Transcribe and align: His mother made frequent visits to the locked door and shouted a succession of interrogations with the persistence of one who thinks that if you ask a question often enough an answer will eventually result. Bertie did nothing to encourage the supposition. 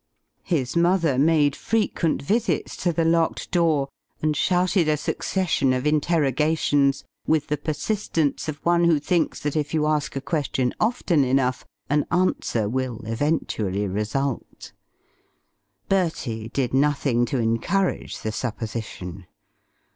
His 0.45 0.75
mother 0.75 1.19
made 1.19 1.55
frequent 1.55 2.23
visits 2.23 2.75
to 2.77 2.91
the 2.91 3.05
locked 3.05 3.51
door 3.51 3.87
and 4.19 4.35
shouted 4.35 4.87
a 4.87 4.97
succession 4.97 5.73
of 5.73 5.85
interrogations 5.85 7.03
with 7.27 7.49
the 7.49 7.57
persistence 7.57 8.49
of 8.49 8.55
one 8.65 8.85
who 8.85 8.97
thinks 8.99 9.39
that 9.41 9.55
if 9.55 9.75
you 9.75 9.85
ask 9.85 10.15
a 10.15 10.19
question 10.19 10.73
often 10.79 11.23
enough 11.23 11.65
an 11.87 12.07
answer 12.09 12.67
will 12.67 13.01
eventually 13.05 13.87
result. 13.87 14.71
Bertie 15.87 16.49
did 16.49 16.73
nothing 16.73 17.23
to 17.27 17.37
encourage 17.37 18.21
the 18.21 18.31
supposition. 18.31 19.27